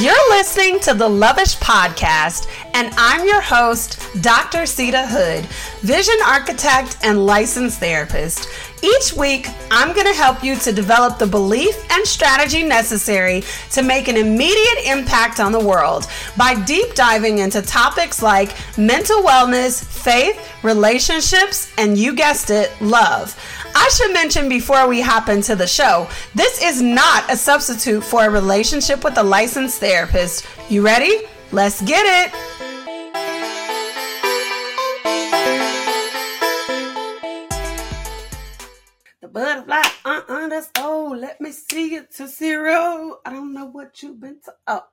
[0.00, 4.62] You're listening to the Lovish Podcast, and I'm your host, Dr.
[4.62, 5.46] Seida Hood,
[5.82, 8.48] vision architect and licensed therapist.
[8.82, 13.82] Each week, I'm going to help you to develop the belief and strategy necessary to
[13.82, 19.82] make an immediate impact on the world by deep diving into topics like mental wellness,
[19.84, 23.38] faith, relationships, and you guessed it, love.
[23.74, 28.26] I should mention before we hop into the show, this is not a substitute for
[28.26, 30.46] a relationship with a licensed therapist.
[30.68, 31.22] You ready?
[31.52, 32.63] Let's get it.
[39.34, 43.18] Butterfly, uh uh, that's let me see it to zero.
[43.26, 44.54] I don't know what you've been to.
[44.68, 44.84] Oh,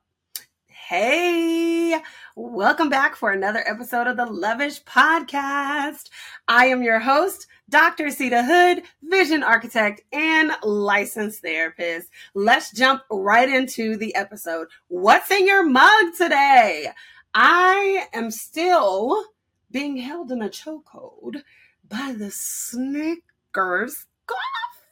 [0.66, 2.02] Hey,
[2.36, 6.10] welcome back for another episode of the Lovish Podcast.
[6.48, 8.06] I am your host, Dr.
[8.06, 12.10] Seida Hood, vision architect and licensed therapist.
[12.34, 14.70] Let's jump right into the episode.
[14.88, 16.88] What's in your mug today?
[17.36, 19.24] I am still
[19.70, 21.44] being held in a chokehold
[21.88, 24.08] by the Snickers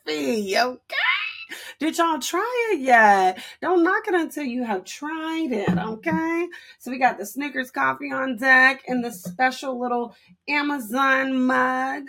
[0.05, 0.95] coffee, okay?
[1.79, 3.41] Did y'all try it yet?
[3.61, 6.47] Don't knock it until you have tried it, okay?
[6.77, 10.13] So we got the Snickers coffee on deck and the special little
[10.47, 12.03] Amazon mug.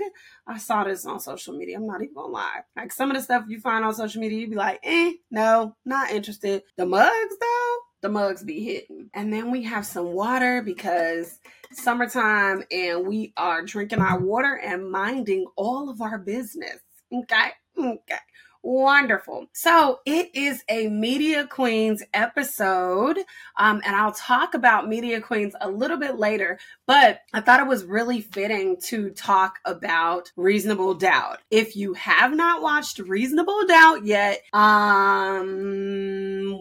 [0.47, 1.77] I saw this on social media.
[1.77, 2.61] I'm not even gonna lie.
[2.77, 5.77] Like some of the stuff you find on social media, you'd be like, eh, no,
[5.85, 6.65] not interested.
[6.77, 9.09] The mugs though, the mugs be hitting.
[9.15, 11.39] And then we have some water because
[11.73, 16.81] summertime and we are drinking our water and minding all of our business.
[17.13, 17.51] Okay.
[17.79, 18.21] Okay.
[18.63, 19.47] Wonderful.
[19.55, 23.17] So it is a Media Queens episode,
[23.57, 27.67] um, and I'll talk about Media Queens a little bit later, but I thought it
[27.67, 31.39] was really fitting to talk about Reasonable Doubt.
[31.51, 35.49] If you have not watched Reasonable Doubt yet, um,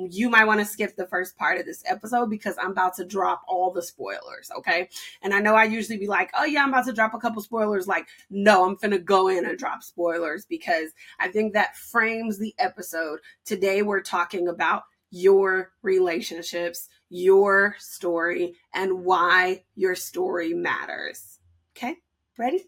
[0.09, 3.03] you might want to skip the first part of this episode because I'm about to
[3.03, 4.87] drop all the spoilers, okay?
[5.21, 7.41] And I know I usually be like, oh yeah, I'm about to drop a couple
[7.41, 7.87] spoilers.
[7.87, 12.53] Like, no, I'm gonna go in and drop spoilers because I think that frames the
[12.57, 13.19] episode.
[13.45, 21.39] Today, we're talking about your relationships, your story, and why your story matters.
[21.75, 21.95] Okay,
[22.37, 22.65] ready?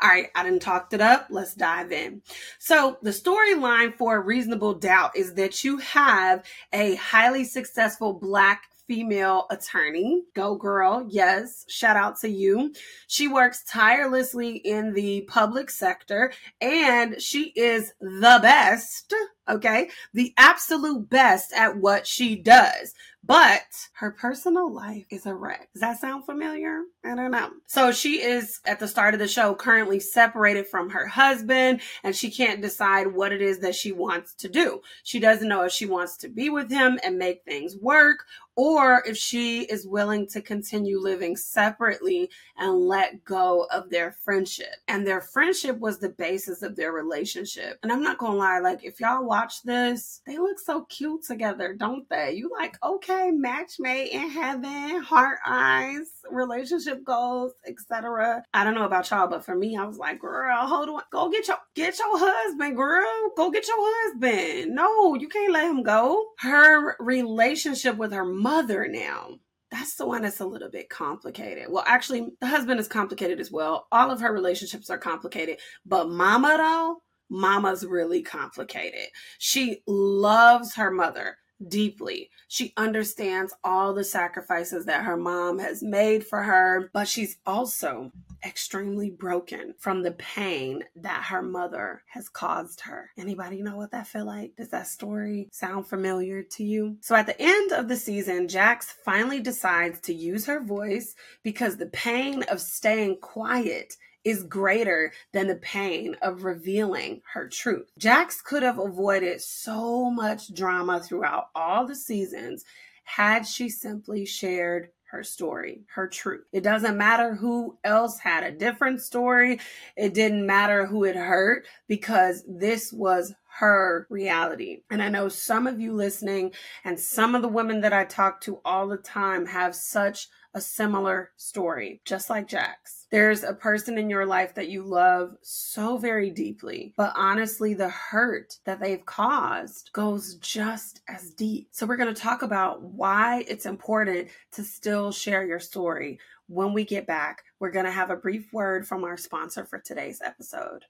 [0.00, 1.26] All right, I didn't talked it up.
[1.30, 2.22] Let's dive in.
[2.58, 9.46] So, the storyline for Reasonable Doubt is that you have a highly successful Black female
[9.50, 10.24] attorney.
[10.34, 11.06] Go girl.
[11.08, 11.64] Yes.
[11.68, 12.72] Shout out to you.
[13.06, 19.14] She works tirelessly in the public sector and she is the best.
[19.48, 19.90] Okay.
[20.12, 22.94] The absolute best at what she does
[23.26, 25.68] but her personal life is a wreck.
[25.72, 26.82] Does that sound familiar?
[27.04, 27.50] I don't know.
[27.66, 32.14] So she is at the start of the show currently separated from her husband and
[32.14, 34.82] she can't decide what it is that she wants to do.
[35.04, 39.02] She doesn't know if she wants to be with him and make things work or
[39.06, 44.74] if she is willing to continue living separately and let go of their friendship.
[44.86, 47.78] And their friendship was the basis of their relationship.
[47.82, 51.74] And I'm not gonna lie, like if y'all watch this, they look so cute together,
[51.74, 52.34] don't they?
[52.34, 58.44] You like, okay, match made in heaven, heart eyes, relationship goals, etc.
[58.54, 61.28] I don't know about y'all, but for me, I was like, girl, hold on, go
[61.30, 63.32] get your get your husband, girl.
[63.36, 64.72] Go get your husband.
[64.72, 66.26] No, you can't let him go.
[66.38, 69.40] Her relationship with her mother now
[69.72, 71.66] that's the one that's a little bit complicated.
[71.68, 73.88] Well, actually, the husband is complicated as well.
[73.90, 75.58] All of her relationships are complicated.
[75.84, 79.08] But mama, though, mama's really complicated.
[79.38, 81.36] She loves her mother
[81.68, 82.30] deeply.
[82.48, 88.12] She understands all the sacrifices that her mom has made for her, but she's also
[88.44, 93.10] extremely broken from the pain that her mother has caused her.
[93.16, 94.56] Anybody know what that feel like?
[94.56, 96.98] Does that story sound familiar to you?
[97.00, 101.76] So at the end of the season, Jax finally decides to use her voice because
[101.76, 107.90] the pain of staying quiet is greater than the pain of revealing her truth.
[107.98, 112.64] Jax could have avoided so much drama throughout all the seasons
[113.04, 116.44] had she simply shared her story, her truth.
[116.52, 119.60] It doesn't matter who else had a different story.
[119.96, 124.80] It didn't matter who it hurt because this was her reality.
[124.90, 126.52] And I know some of you listening
[126.84, 130.60] and some of the women that I talk to all the time have such a
[130.60, 133.06] similar story, just like Jax's.
[133.10, 137.88] There's a person in your life that you love so very deeply, but honestly, the
[137.88, 141.68] hurt that they've caused goes just as deep.
[141.70, 146.18] So, we're going to talk about why it's important to still share your story.
[146.46, 149.78] When we get back, we're going to have a brief word from our sponsor for
[149.78, 150.84] today's episode.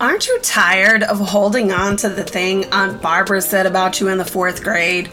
[0.00, 4.18] Aren't you tired of holding on to the thing Aunt Barbara said about you in
[4.18, 5.10] the fourth grade?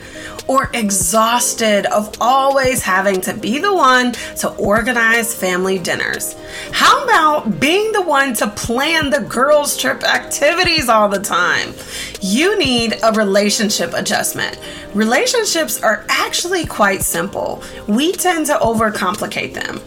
[0.48, 6.36] Or exhausted of always having to be the one to organize family dinners?
[6.72, 11.74] How about being the one to plan the girls' trip activities all the time?
[12.22, 14.60] You need a relationship adjustment.
[14.94, 17.64] Relationships are actually quite simple.
[17.88, 19.82] We tend to overcomplicate them.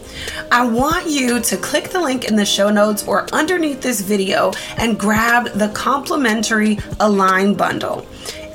[0.51, 4.51] I want you to click the link in the show notes or underneath this video
[4.77, 8.05] and grab the complimentary Align bundle.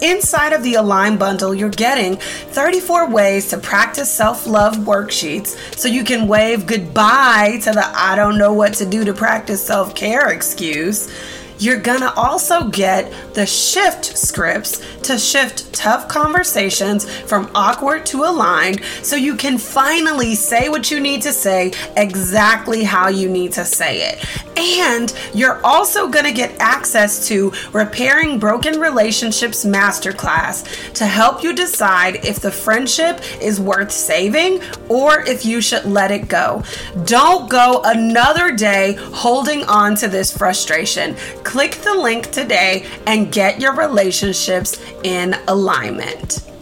[0.02, 5.88] Inside of the Align bundle, you're getting 34 ways to practice self love worksheets so
[5.88, 9.94] you can wave goodbye to the I don't know what to do to practice self
[9.94, 11.10] care excuse
[11.58, 18.82] you're gonna also get the shift scripts to shift tough conversations from awkward to aligned
[19.02, 23.64] so you can finally say what you need to say exactly how you need to
[23.64, 24.24] say it.
[24.56, 32.24] And you're also gonna get access to Repairing Broken Relationships Masterclass to help you decide
[32.24, 36.62] if the friendship is worth saving or if you should let it go.
[37.04, 43.60] Don't go another day holding on to this frustration click the link today and get
[43.60, 46.53] your relationships in alignment.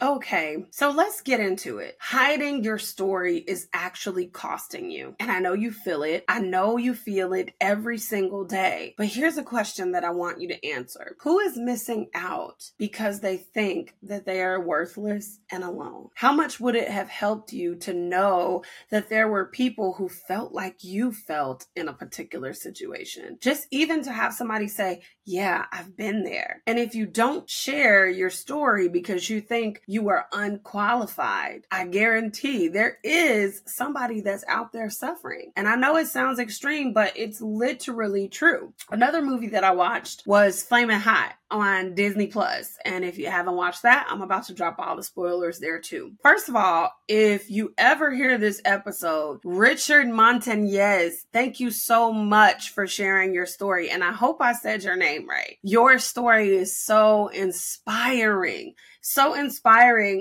[0.00, 1.96] Okay, so let's get into it.
[1.98, 5.16] Hiding your story is actually costing you.
[5.18, 6.22] And I know you feel it.
[6.28, 8.94] I know you feel it every single day.
[8.98, 13.20] But here's a question that I want you to answer Who is missing out because
[13.20, 16.10] they think that they are worthless and alone?
[16.14, 20.52] How much would it have helped you to know that there were people who felt
[20.52, 23.38] like you felt in a particular situation?
[23.40, 26.62] Just even to have somebody say, Yeah, I've been there.
[26.66, 31.62] And if you don't share your story because you think you are unqualified.
[31.70, 35.52] I guarantee there is somebody that's out there suffering.
[35.56, 38.72] And I know it sounds extreme, but it's literally true.
[38.90, 42.76] Another movie that I watched was Flaming Hot on Disney Plus.
[42.84, 46.12] And if you haven't watched that, I'm about to drop all the spoilers there too.
[46.22, 52.70] First of all, if you ever hear this episode, Richard Montañez, thank you so much
[52.70, 53.90] for sharing your story.
[53.90, 55.58] And I hope I said your name right.
[55.62, 58.74] Your story is so inspiring
[59.06, 59.75] so inspiring.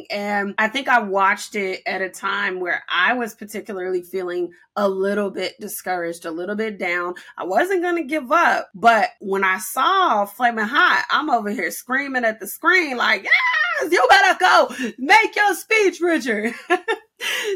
[0.10, 4.88] And I think I watched it at a time where I was particularly feeling a
[4.88, 7.16] little bit discouraged, a little bit down.
[7.38, 8.69] I wasn't going to give up.
[8.75, 13.92] But when I saw Flaming Hot, I'm over here screaming at the screen, like, yes,
[13.92, 16.54] you better go make your speech, Richard.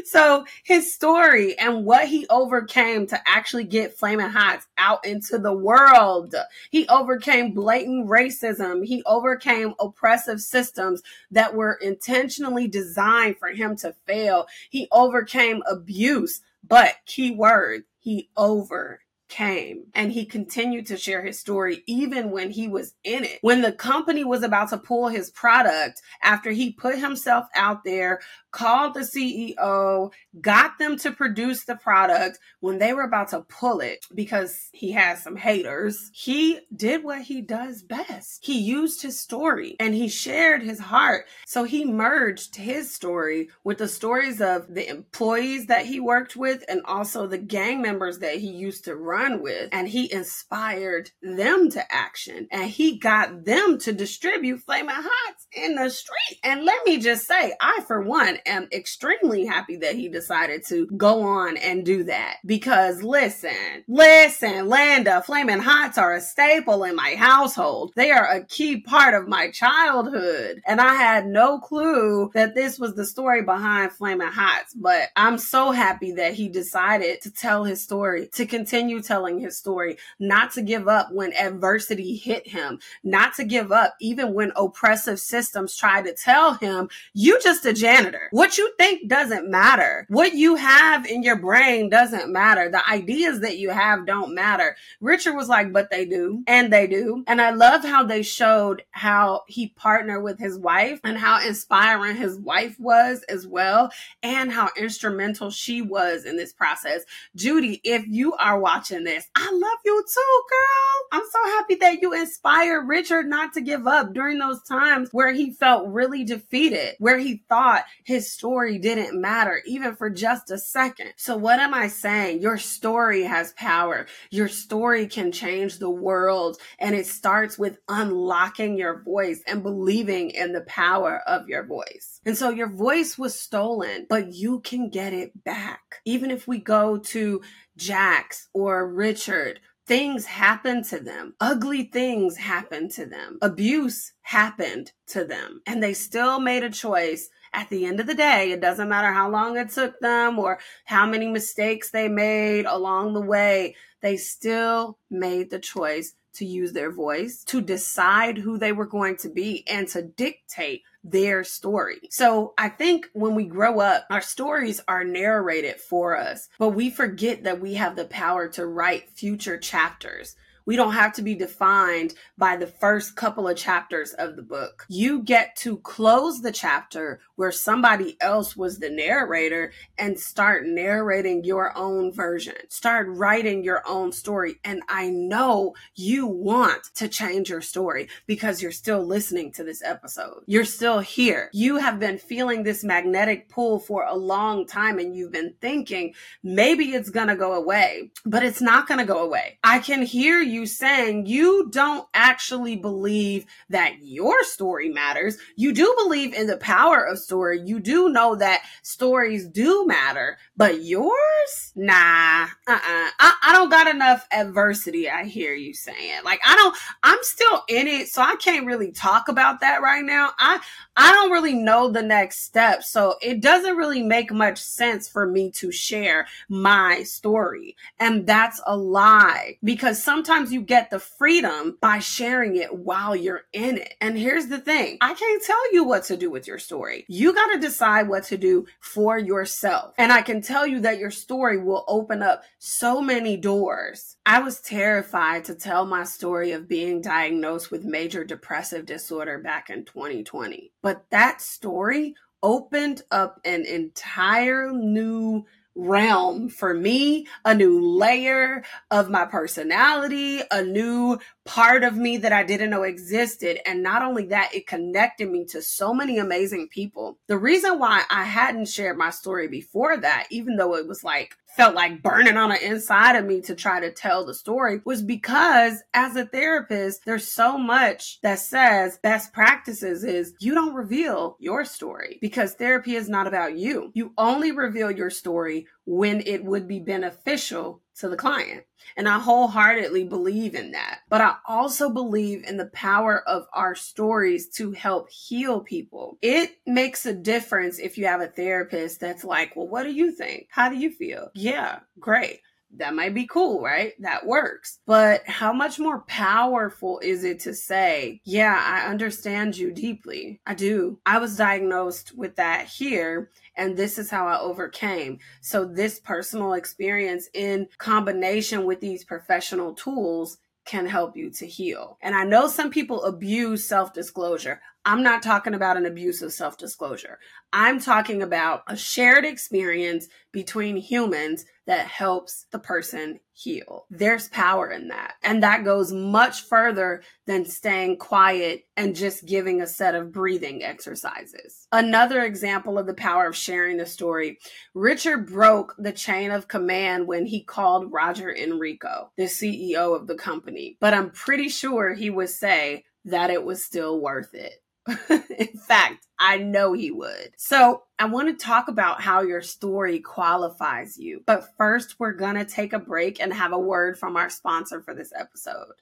[0.04, 5.52] so his story and what he overcame to actually get Flaming Hots out into the
[5.52, 6.34] world.
[6.70, 8.84] He overcame blatant racism.
[8.84, 14.46] He overcame oppressive systems that were intentionally designed for him to fail.
[14.70, 19.00] He overcame abuse, but key word, he over
[19.30, 23.38] came and he continued to share his story even when he was in it.
[23.40, 28.20] When the company was about to pull his product after he put himself out there,
[28.50, 33.80] called the CEO, got them to produce the product when they were about to pull
[33.80, 36.10] it because he has some haters.
[36.12, 38.44] He did what he does best.
[38.44, 41.26] He used his story and he shared his heart.
[41.46, 46.64] So he merged his story with the stories of the employees that he worked with
[46.68, 51.10] and also the gang members that he used to run run with and he inspired
[51.22, 56.38] them to action and he got them to distribute flaming hots in the street.
[56.42, 60.86] And let me just say, I for one am extremely happy that he decided to
[60.96, 66.96] go on and do that because listen, listen, Landa, flaming hots are a staple in
[66.96, 67.92] my household.
[67.96, 70.62] They are a key part of my childhood.
[70.66, 75.38] And I had no clue that this was the story behind flaming hots, but I'm
[75.38, 80.52] so happy that he decided to tell his story, to continue telling his story, not
[80.52, 85.76] to give up when adversity hit him, not to give up even when oppressive systems
[85.76, 88.28] try to tell him, you just a janitor.
[88.30, 90.06] What you think doesn't matter.
[90.10, 92.70] What you have in your brain doesn't matter.
[92.70, 94.76] The ideas that you have don't matter.
[95.00, 96.44] Richard was like, but they do.
[96.46, 97.24] And they do.
[97.26, 102.14] And I love how they showed how he partnered with his wife and how inspiring
[102.14, 103.90] his wife was as well,
[104.22, 107.02] and how instrumental she was in this process.
[107.34, 109.28] Judy, if you are watching this.
[109.34, 111.20] I love you too, girl.
[111.20, 115.32] I'm so happy that you inspired Richard not to give up during those times where
[115.32, 120.58] he felt really defeated, where he thought his story didn't matter, even for just a
[120.58, 121.12] second.
[121.16, 122.40] So what am I saying?
[122.40, 124.06] Your story has power.
[124.30, 130.30] Your story can change the world and it starts with unlocking your voice and believing
[130.30, 132.20] in the power of your voice.
[132.24, 136.00] And so your voice was stolen, but you can get it back.
[136.04, 137.42] Even if we go to
[137.80, 141.34] Jax or Richard things happen to them.
[141.40, 143.38] Ugly things happen to them.
[143.42, 145.62] Abuse happened to them.
[145.66, 147.28] And they still made a choice.
[147.52, 150.60] At the end of the day, it doesn't matter how long it took them or
[150.84, 156.72] how many mistakes they made along the way, they still made the choice to use
[156.72, 162.00] their voice, to decide who they were going to be, and to dictate their story.
[162.10, 166.90] So I think when we grow up, our stories are narrated for us, but we
[166.90, 170.36] forget that we have the power to write future chapters.
[170.70, 174.86] We don't have to be defined by the first couple of chapters of the book.
[174.88, 181.42] You get to close the chapter where somebody else was the narrator and start narrating
[181.42, 182.54] your own version.
[182.68, 184.60] Start writing your own story.
[184.62, 189.82] And I know you want to change your story because you're still listening to this
[189.82, 190.44] episode.
[190.46, 191.50] You're still here.
[191.52, 196.14] You have been feeling this magnetic pull for a long time and you've been thinking
[196.44, 199.58] maybe it's going to go away, but it's not going to go away.
[199.64, 205.38] I can hear you saying you don't actually believe that your story matters.
[205.56, 207.60] You do believe in the power of story.
[207.64, 211.72] You do know that stories do matter, but yours?
[211.74, 213.10] Nah, uh-uh.
[213.18, 215.08] I, I don't got enough adversity.
[215.08, 216.20] I hear you saying.
[216.24, 220.04] Like, I don't, I'm still in it, so I can't really talk about that right
[220.04, 220.30] now.
[220.38, 220.60] I,
[220.96, 222.82] I don't really know the next step.
[222.82, 227.76] So it doesn't really make much sense for me to share my story.
[227.98, 233.42] And that's a lie because sometimes you get the freedom by sharing it while you're
[233.52, 233.94] in it.
[234.00, 234.98] And here's the thing.
[235.00, 237.04] I can't tell you what to do with your story.
[237.08, 239.94] You got to decide what to do for yourself.
[239.98, 244.16] And I can tell you that your story will open up so many doors.
[244.26, 249.70] I was terrified to tell my story of being diagnosed with major depressive disorder back
[249.70, 250.72] in 2020.
[250.82, 255.44] But that story opened up an entire new
[255.86, 262.32] realm for me, a new layer of my personality, a new part of me that
[262.32, 263.58] I didn't know existed.
[263.66, 267.18] And not only that, it connected me to so many amazing people.
[267.26, 271.36] The reason why I hadn't shared my story before that, even though it was like
[271.56, 275.02] felt like burning on the inside of me to try to tell the story was
[275.02, 281.36] because as a therapist, there's so much that says best practices is you don't reveal
[281.40, 283.90] your story because therapy is not about you.
[283.94, 288.62] You only reveal your story when it would be beneficial to the client.
[288.96, 291.00] And I wholeheartedly believe in that.
[291.08, 296.16] But I also believe in the power of our stories to help heal people.
[296.22, 300.12] It makes a difference if you have a therapist that's like, well, what do you
[300.12, 300.46] think?
[300.50, 301.30] How do you feel?
[301.34, 302.38] Yeah, great
[302.76, 303.92] that might be cool, right?
[304.00, 304.78] That works.
[304.86, 310.40] But how much more powerful is it to say, yeah, I understand you deeply.
[310.46, 310.98] I do.
[311.04, 315.18] I was diagnosed with that here, and this is how I overcame.
[315.40, 321.98] So, this personal experience in combination with these professional tools can help you to heal.
[322.00, 324.60] And I know some people abuse self disclosure.
[324.84, 327.18] I'm not talking about an abuse of self disclosure.
[327.52, 333.86] I'm talking about a shared experience between humans that helps the person heal.
[333.90, 335.14] There's power in that.
[335.22, 340.64] And that goes much further than staying quiet and just giving a set of breathing
[340.64, 341.66] exercises.
[341.70, 344.38] Another example of the power of sharing the story
[344.74, 350.16] Richard broke the chain of command when he called Roger Enrico, the CEO of the
[350.16, 350.76] company.
[350.80, 354.54] But I'm pretty sure he would say that it was still worth it.
[355.38, 357.32] In fact, I know he would.
[357.36, 361.22] So, I want to talk about how your story qualifies you.
[361.26, 364.82] But first, we're going to take a break and have a word from our sponsor
[364.82, 365.74] for this episode.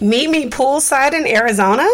[0.00, 1.88] Meet me poolside in Arizona?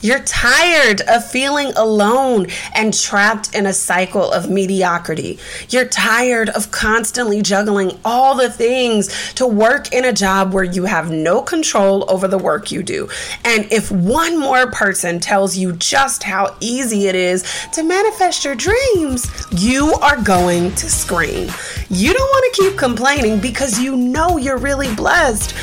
[0.00, 5.38] You're tired of feeling alone and trapped in a cycle of mediocrity.
[5.68, 10.86] You're tired of constantly juggling all the things to work in a job where you
[10.86, 13.08] have no control over the work you do.
[13.44, 18.56] And if one more person tells you just how easy it is to manifest your
[18.56, 21.48] dreams, you are going to scream.
[21.88, 25.54] You don't want to keep complaining because you know you're really blessed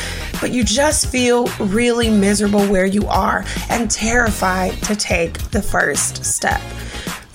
[0.41, 6.25] but you just feel really miserable where you are and terrified to take the first
[6.25, 6.62] step.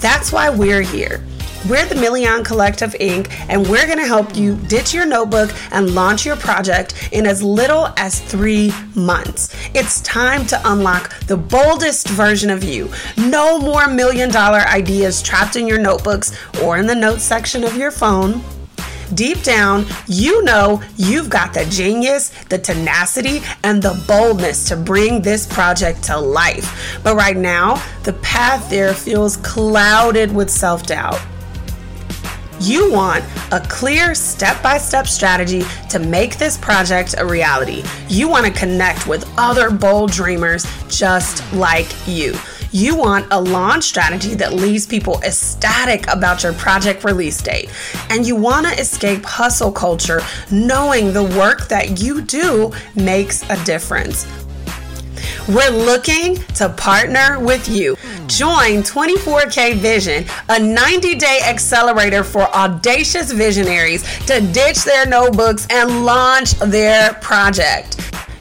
[0.00, 1.24] That's why we're here.
[1.68, 5.96] We're the Million Collective Inc., and we're going to help you ditch your notebook and
[5.96, 9.52] launch your project in as little as three months.
[9.74, 12.88] It's time to unlock the boldest version of you.
[13.16, 17.76] No more million dollar ideas trapped in your notebooks or in the notes section of
[17.76, 18.42] your phone
[19.14, 25.22] deep down, you know you've got the genius, the tenacity, and the boldness to bring
[25.22, 27.00] this project to life.
[27.02, 31.20] But right now, the path there feels clouded with self doubt.
[32.58, 33.22] You want
[33.52, 37.84] a clear step by step strategy to make this project a reality.
[38.08, 42.34] You want to connect with other bold dreamers just like you.
[42.76, 47.70] You want a launch strategy that leaves people ecstatic about your project release date.
[48.10, 53.64] And you want to escape hustle culture knowing the work that you do makes a
[53.64, 54.26] difference.
[55.48, 57.96] We're looking to partner with you.
[58.26, 66.04] Join 24K Vision, a 90 day accelerator for audacious visionaries to ditch their notebooks and
[66.04, 67.96] launch their project.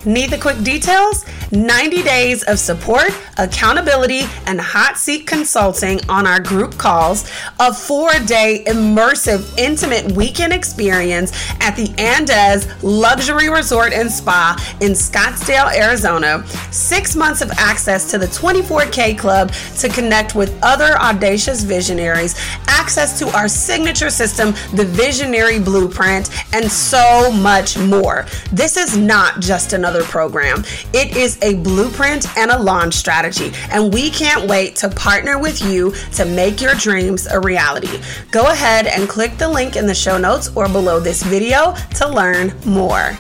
[0.06, 1.24] Need the quick details?
[1.56, 8.12] 90 days of support, accountability, and hot seat consulting on our group calls, a four
[8.26, 11.32] day immersive, intimate weekend experience
[11.62, 18.18] at the Andaz Luxury Resort and Spa in Scottsdale, Arizona, six months of access to
[18.18, 22.36] the 24K Club to connect with other audacious visionaries,
[22.68, 28.26] access to our signature system, the Visionary Blueprint, and so much more.
[28.52, 33.94] This is not just another program, it is a blueprint and a launch strategy, and
[33.94, 38.02] we can't wait to partner with you to make your dreams a reality.
[38.32, 42.08] Go ahead and click the link in the show notes or below this video to
[42.08, 43.18] learn more.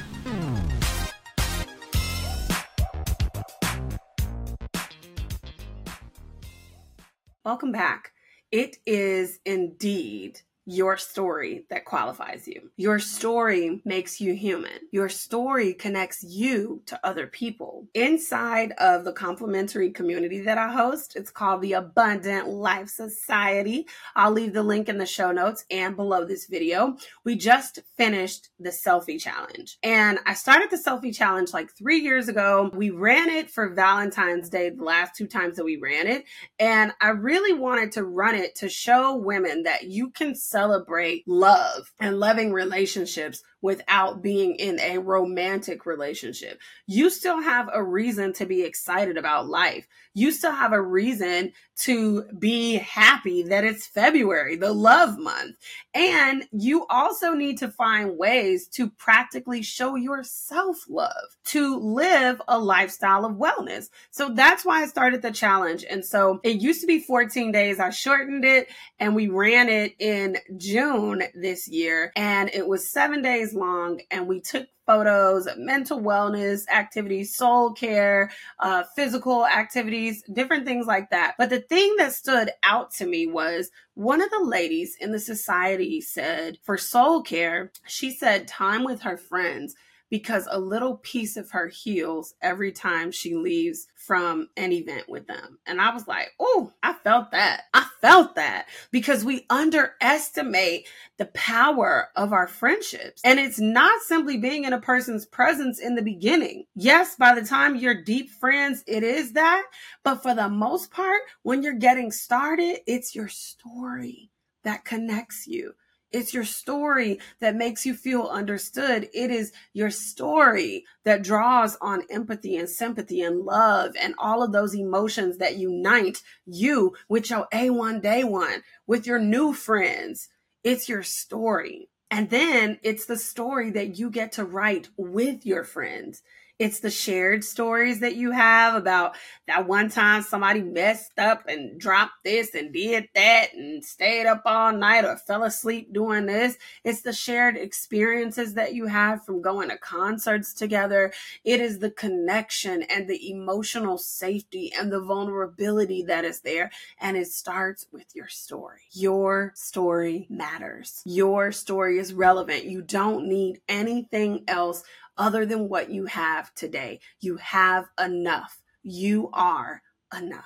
[7.46, 8.12] Welcome back.
[8.52, 12.72] It is indeed your story that qualifies you.
[12.76, 14.72] Your story makes you human.
[14.92, 17.88] Your story connects you to other people.
[17.94, 23.86] Inside of the complimentary community that I host, it's called the Abundant Life Society.
[24.16, 26.98] I'll leave the link in the show notes and below this video.
[27.24, 29.78] We just finished the selfie challenge.
[29.84, 32.72] And I started the selfie challenge like three years ago.
[32.74, 36.26] We ran it for Valentine's Day, the last two times that we ran it.
[36.60, 41.92] And I really wanted to run it to show women that you can celebrate love
[42.00, 46.60] and loving relationships without being in a romantic relationship.
[46.86, 49.88] You still have a reason to be excited about life.
[50.14, 55.56] You still have a reason to be happy that it's February, the love month.
[55.96, 62.60] And you also need to find ways to practically show yourself love, to live a
[62.60, 63.90] lifestyle of wellness.
[64.12, 65.84] So that's why I started the challenge.
[65.90, 67.80] And so it used to be 14 days.
[67.80, 72.12] I shortened it and we ran it in June this year.
[72.16, 74.02] And it was seven days long.
[74.12, 80.86] And we took photos, of mental wellness activities, soul care, uh, physical activities, different things
[80.86, 81.36] like that.
[81.38, 85.20] But the thing that stood out to me was one of the ladies in the
[85.20, 89.76] society said for soul care, she said time with her friends
[90.10, 95.28] because a little piece of her heals every time she leaves from an event with
[95.28, 95.58] them.
[95.66, 97.64] And I was like, oh, I felt that.
[97.74, 100.88] I felt that because we underestimate
[101.18, 103.22] the power of our friendships.
[103.26, 106.66] And it's not simply being in a person's presence in the beginning.
[106.76, 109.64] Yes, by the time you're deep friends, it is that.
[110.04, 114.30] But for the most part, when you're getting started, it's your story
[114.64, 115.74] that connects you.
[116.16, 119.10] It's your story that makes you feel understood.
[119.14, 124.54] It is your story that draws on empathy and sympathy and love and all of
[124.54, 130.30] those emotions that unite you with your A1 day one, with your new friends.
[130.64, 131.90] It's your story.
[132.10, 136.22] And then it's the story that you get to write with your friends.
[136.58, 141.78] It's the shared stories that you have about that one time somebody messed up and
[141.78, 146.58] dropped this and did that and stayed up all night or fell asleep doing this.
[146.86, 151.12] It's the shared experiences that you have from going to concerts together.
[151.44, 156.72] It is the connection and the emotional safety and the vulnerability that is there.
[157.02, 158.84] And it starts with your story.
[158.94, 161.02] Your story matters.
[161.04, 162.64] Your story is relevant.
[162.64, 164.84] You don't need anything else
[165.18, 167.00] other than what you have today.
[167.20, 168.62] You have enough.
[168.84, 169.82] You are
[170.16, 170.44] enough.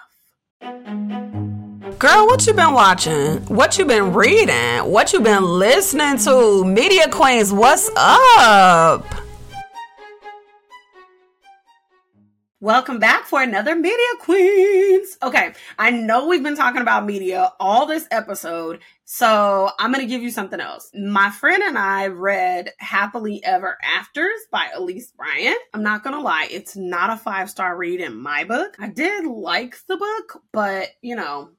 [1.99, 3.37] Girl, what you been watching?
[3.47, 4.85] What you been reading?
[4.85, 6.63] What you been listening to?
[6.63, 9.05] Media Queens, what's up?
[12.61, 15.17] Welcome back for another Media Queens.
[15.23, 20.09] Okay, I know we've been talking about media all this episode, so I'm going to
[20.09, 20.91] give you something else.
[20.93, 25.55] My friend and I read Happily Ever Afters by Elise Bryant.
[25.73, 28.75] I'm not going to lie, it's not a five star read in my book.
[28.77, 31.51] I did like the book, but you know,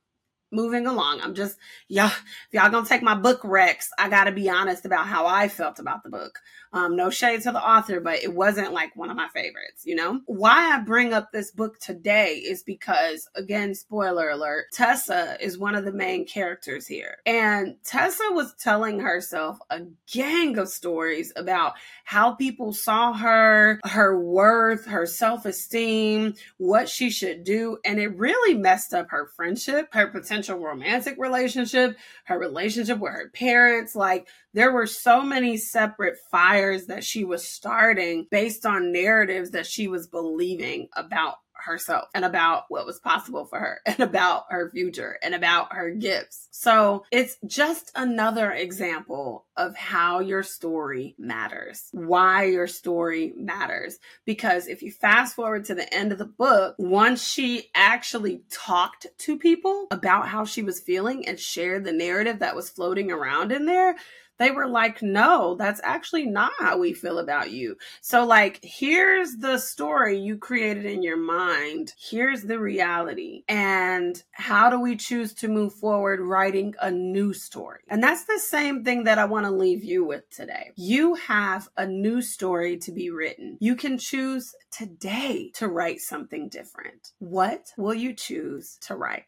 [0.52, 1.20] moving along.
[1.22, 1.56] I'm just,
[1.88, 5.78] if y'all gonna take my book Rex, I gotta be honest about how I felt
[5.78, 6.38] about the book.
[6.72, 9.96] Um, no shade to the author, but it wasn't like one of my favorites, you
[9.96, 10.20] know?
[10.26, 15.74] Why I bring up this book today is because, again, spoiler alert, Tessa is one
[15.74, 17.16] of the main characters here.
[17.26, 19.80] And Tessa was telling herself a
[20.12, 27.10] gang of stories about how people saw her, her worth, her self esteem, what she
[27.10, 27.78] should do.
[27.84, 33.30] And it really messed up her friendship, her potential romantic relationship, her relationship with her
[33.30, 33.96] parents.
[33.96, 39.66] Like, there were so many separate fires that she was starting based on narratives that
[39.66, 44.70] she was believing about herself and about what was possible for her and about her
[44.70, 46.48] future and about her gifts.
[46.50, 53.98] So it's just another example of how your story matters, why your story matters.
[54.24, 59.06] Because if you fast forward to the end of the book, once she actually talked
[59.18, 63.52] to people about how she was feeling and shared the narrative that was floating around
[63.52, 63.96] in there,
[64.40, 67.76] they were like, no, that's actually not how we feel about you.
[68.00, 71.92] So, like, here's the story you created in your mind.
[71.98, 73.44] Here's the reality.
[73.48, 77.80] And how do we choose to move forward writing a new story?
[77.88, 80.70] And that's the same thing that I want to leave you with today.
[80.74, 83.58] You have a new story to be written.
[83.60, 87.12] You can choose today to write something different.
[87.18, 89.26] What will you choose to write?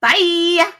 [0.00, 0.70] Bye.